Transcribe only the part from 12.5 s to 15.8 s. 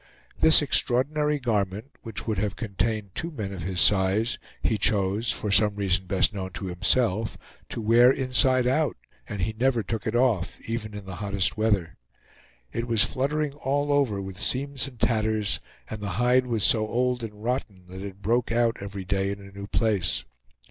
It was fluttering all over with seams and tatters,